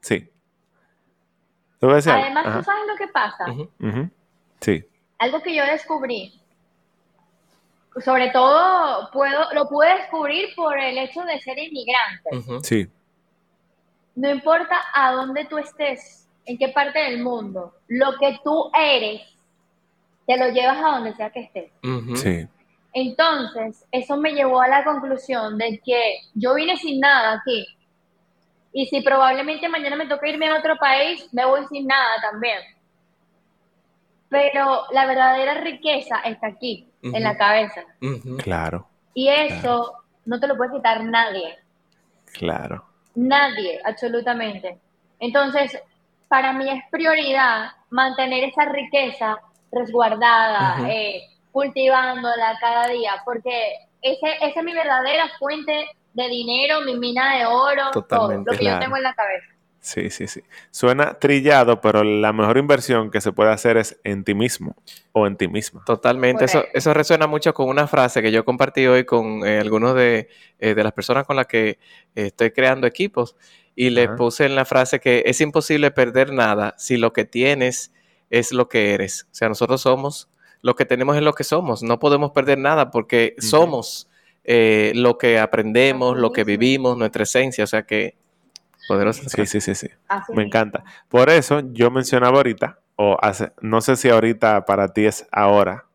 [0.00, 0.32] sí,
[1.82, 3.44] Además, ¿tú sabes lo que pasa?
[4.60, 4.84] Sí.
[5.18, 6.40] Algo que yo descubrí,
[8.00, 12.62] sobre todo puedo, lo pude descubrir por el hecho de ser inmigrante.
[12.62, 12.88] Sí.
[14.14, 19.22] No importa a dónde tú estés, en qué parte del mundo, lo que tú eres,
[20.26, 21.72] te lo llevas a donde sea que estés.
[22.16, 22.46] Sí.
[22.94, 27.66] Entonces, eso me llevó a la conclusión de que yo vine sin nada aquí
[28.72, 32.58] y si probablemente mañana me toca irme a otro país, me voy sin nada también.
[34.32, 37.82] Pero la verdadera riqueza está aquí, en la cabeza.
[38.38, 38.88] Claro.
[39.12, 39.92] Y eso
[40.24, 41.58] no te lo puede quitar nadie.
[42.32, 42.82] Claro.
[43.14, 44.78] Nadie, absolutamente.
[45.20, 45.78] Entonces,
[46.28, 49.36] para mí es prioridad mantener esa riqueza
[49.70, 56.96] resguardada, eh, cultivándola cada día, porque ese, esa es mi verdadera fuente de dinero, mi
[56.96, 59.51] mina de oro, todo lo que yo tengo en la cabeza.
[59.82, 60.40] Sí, sí, sí.
[60.70, 64.76] Suena trillado, pero la mejor inversión que se puede hacer es en ti mismo
[65.10, 65.82] o en ti misma.
[65.84, 66.44] Totalmente.
[66.44, 70.28] Eso, eso resuena mucho con una frase que yo compartí hoy con eh, algunos de,
[70.60, 71.78] eh, de, las personas con las que eh,
[72.14, 73.34] estoy creando equipos
[73.74, 77.92] y le puse en la frase que es imposible perder nada si lo que tienes
[78.30, 79.26] es lo que eres.
[79.32, 80.28] O sea, nosotros somos
[80.62, 81.82] lo que tenemos es lo que somos.
[81.82, 84.08] No podemos perder nada porque somos
[84.44, 88.16] eh, lo que aprendemos, lo que vivimos, nuestra esencia, o sea que
[88.88, 89.22] poderoso.
[89.28, 89.88] Sí, sí, sí, sí.
[90.34, 90.84] Me encanta.
[91.08, 95.86] Por eso yo mencionaba ahorita, o hace, no sé si ahorita para ti es ahora,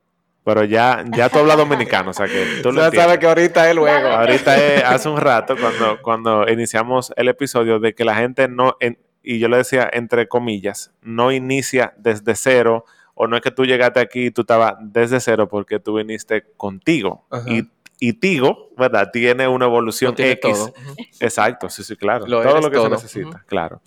[0.43, 3.75] pero ya, ya tú hablas dominicano, o sea que tú lo sabes que ahorita es
[3.75, 4.07] luego.
[4.07, 8.77] Ahorita es hace un rato cuando, cuando iniciamos el episodio de que la gente no,
[9.21, 13.65] y yo le decía entre comillas, no inicia desde cero, o no es que tú
[13.65, 17.63] llegaste aquí y tú estabas desde cero porque tú viniste contigo y
[17.99, 19.09] y Tigo, ¿verdad?
[19.11, 20.71] Tiene una evolución X.
[21.19, 22.25] Exacto, sí, sí, claro.
[22.25, 23.81] todo lo que se necesita, claro.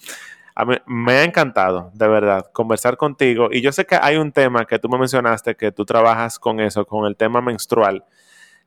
[0.54, 3.48] A mí, me ha encantado, de verdad, conversar contigo.
[3.50, 6.60] Y yo sé que hay un tema que tú me mencionaste, que tú trabajas con
[6.60, 8.04] eso, con el tema menstrual,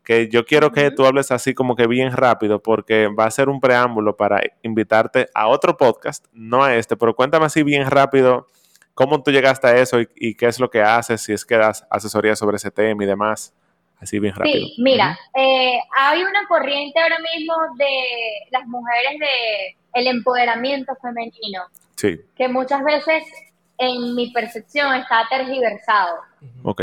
[0.04, 3.50] que yo quiero que tú hables así como que bien rápido, porque va a ser
[3.50, 8.48] un preámbulo para invitarte a otro podcast, no a este, pero cuéntame así bien rápido
[8.96, 11.58] cómo tú llegaste a eso y, y qué es lo que haces, si es que
[11.58, 13.54] das asesoría sobre ese tema y demás.
[14.04, 14.68] Así bien rápido.
[14.68, 17.88] Sí, mira, eh, hay una corriente ahora mismo de
[18.52, 21.64] las mujeres de el empoderamiento femenino.
[21.96, 22.20] Sí.
[22.36, 23.24] Que muchas veces,
[23.78, 26.18] en mi percepción, está tergiversado.
[26.64, 26.82] Ok.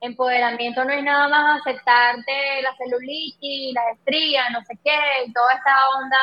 [0.00, 5.52] Empoderamiento no es nada más aceptarte la celulitis, la estrías, no sé qué, y toda
[5.52, 6.16] esta onda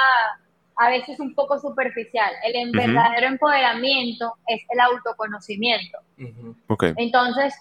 [0.78, 2.32] a veces un poco superficial.
[2.44, 6.00] El verdadero empoderamiento es el autoconocimiento.
[6.68, 6.94] Okay.
[6.98, 7.54] Entonces,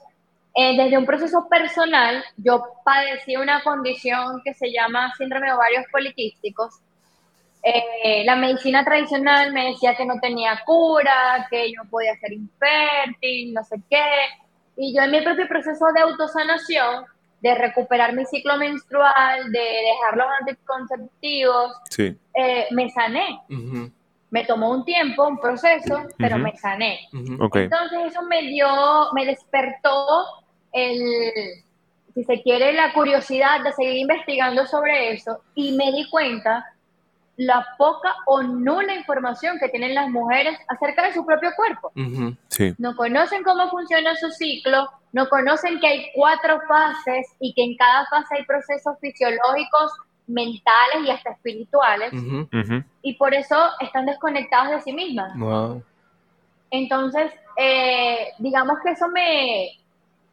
[0.54, 5.84] eh, desde un proceso personal, yo padecí una condición que se llama síndrome de ovarios
[5.90, 6.74] poliquísticos.
[7.62, 13.54] Eh, la medicina tradicional me decía que no tenía cura, que yo podía ser infértil,
[13.54, 14.04] no sé qué.
[14.76, 17.06] Y yo en mi propio proceso de autosanación,
[17.40, 23.40] de recuperar mi ciclo menstrual, de dejar los anticonceptivos, eh, me sané.
[24.30, 27.00] Me tomó un tiempo, un proceso, pero me sané.
[27.12, 28.66] Entonces eso me dio,
[29.12, 30.41] me despertó
[30.72, 31.64] el,
[32.14, 36.66] si se quiere, la curiosidad de seguir investigando sobre eso y me di cuenta
[37.36, 41.92] la poca o nula información que tienen las mujeres acerca de su propio cuerpo.
[42.78, 47.76] No conocen cómo funciona su ciclo, no conocen que hay cuatro fases y que en
[47.76, 49.92] cada fase hay procesos fisiológicos,
[50.26, 52.12] mentales y hasta espirituales.
[53.02, 55.32] Y por eso están desconectados de sí mismas.
[56.70, 59.68] Entonces, eh, digamos que eso me,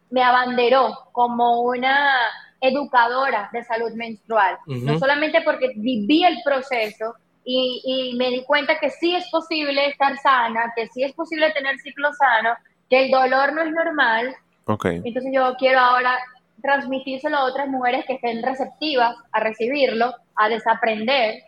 [0.10, 2.14] me abanderó como una
[2.62, 8.90] educadora de salud menstrual, no solamente porque viví el proceso y, me di cuenta que
[8.90, 12.56] sí es posible estar sana, que sí es posible tener ciclo sano,
[12.90, 14.36] que el dolor no es normal.
[14.66, 15.02] Okay.
[15.04, 16.20] Entonces yo quiero ahora
[16.62, 21.44] transmitírselo a otras mujeres que estén receptivas a recibirlo, a desaprender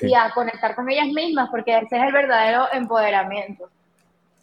[0.00, 3.68] y a conectar con ellas mismas, porque ese es el verdadero empoderamiento.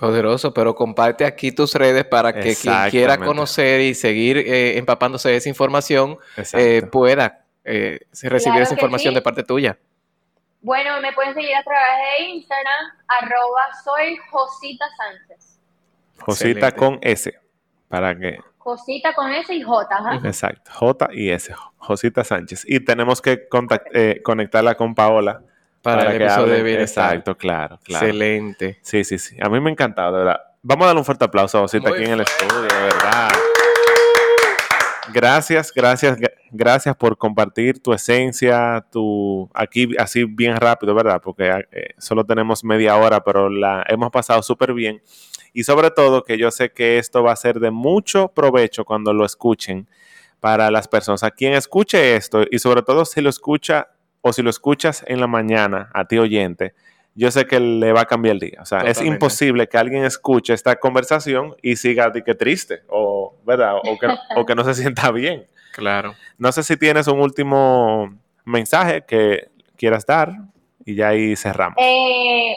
[0.01, 5.29] Poderoso, pero comparte aquí tus redes para que quien quiera conocer y seguir eh, empapándose
[5.29, 6.17] de esa información
[6.53, 9.77] eh, pueda eh, recibir esa información de parte tuya.
[10.59, 15.59] Bueno, me pueden seguir a través de Instagram, arroba soy Josita Sánchez.
[16.17, 17.39] Josita con S,
[17.87, 18.39] para que...
[18.57, 22.63] Josita con S y J, Exacto, J y S, Josita Sánchez.
[22.67, 23.47] Y tenemos que
[24.23, 25.43] conectarla con Paola
[25.81, 27.09] para, el episodio de bienestar.
[27.09, 28.05] Exacto, claro, claro.
[28.05, 28.79] Excelente.
[28.81, 29.37] Sí, sí, sí.
[29.41, 30.41] A mí me ha encantado, de verdad.
[30.63, 33.31] Vamos a darle un fuerte aplauso a Osita aquí en el estudio, de verdad.
[35.11, 36.17] Gracias, gracias,
[36.51, 41.19] gracias por compartir tu esencia, tu aquí así bien rápido, ¿verdad?
[41.21, 45.01] Porque eh, solo tenemos media hora, pero la hemos pasado súper bien.
[45.53, 49.13] Y sobre todo que yo sé que esto va a ser de mucho provecho cuando
[49.13, 49.87] lo escuchen
[50.39, 51.23] para las personas.
[51.23, 53.89] A quien escuche esto y sobre todo si lo escucha
[54.21, 56.73] o si lo escuchas en la mañana a ti oyente,
[57.13, 58.59] yo sé que le va a cambiar el día.
[58.61, 63.35] O sea, es imposible que alguien escuche esta conversación y siga de que triste o,
[63.45, 63.75] ¿verdad?
[64.35, 65.45] O que, no se sienta bien.
[65.73, 66.15] Claro.
[66.37, 70.31] No sé si tienes un último mensaje que quieras dar
[70.85, 71.77] y ya ahí cerramos.
[71.79, 72.55] Eh,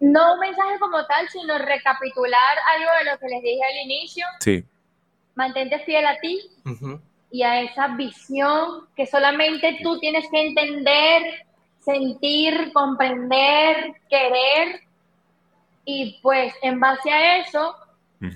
[0.00, 4.26] no un mensaje como tal, sino recapitular algo de lo que les dije al inicio.
[4.40, 4.64] Sí.
[5.34, 6.40] Mantente fiel a ti
[7.32, 11.46] y a esa visión que solamente tú tienes que entender,
[11.80, 14.82] sentir, comprender, querer
[15.84, 17.74] y pues en base a eso,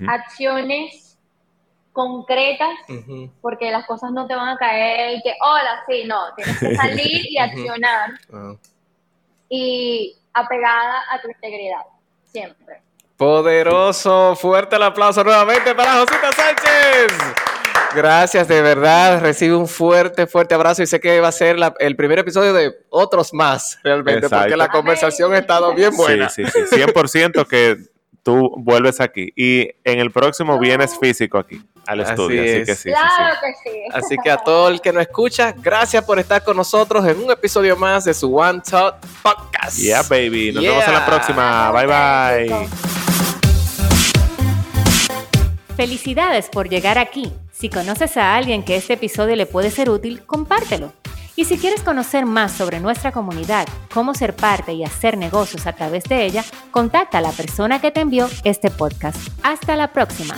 [0.08, 1.18] acciones
[1.92, 2.74] concretas,
[3.40, 6.74] porque las cosas no te van a caer y que, hola, sí, no, tienes que
[6.74, 8.54] salir y accionar ah.
[9.48, 11.84] y apegada a tu integridad,
[12.24, 12.82] siempre.
[13.16, 17.55] Poderoso, fuerte el aplauso nuevamente para Josita Sánchez.
[17.96, 19.20] Gracias, de verdad.
[19.20, 22.72] Recibe un fuerte, fuerte abrazo y sé que va a ser el primer episodio de
[22.90, 26.28] otros más, realmente, porque la conversación ha estado bien buena.
[26.28, 26.76] Sí, sí, sí.
[26.76, 27.78] 100% que
[28.22, 32.42] tú vuelves aquí y en el próximo vienes físico aquí al estudio.
[32.42, 33.78] Así, que sí, claro que sí.
[33.92, 37.30] Así que a todo el que nos escucha, gracias por estar con nosotros en un
[37.30, 39.78] episodio más de su One Talk Podcast.
[39.78, 40.52] Yeah, baby.
[40.52, 41.72] Nos vemos en la próxima.
[41.72, 42.68] Bye, bye.
[45.76, 47.32] Felicidades por llegar aquí.
[47.58, 50.92] Si conoces a alguien que este episodio le puede ser útil, compártelo.
[51.36, 55.72] Y si quieres conocer más sobre nuestra comunidad, cómo ser parte y hacer negocios a
[55.72, 59.16] través de ella, contacta a la persona que te envió este podcast.
[59.42, 60.34] Hasta la próxima.